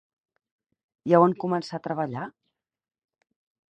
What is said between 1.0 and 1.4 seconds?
I a on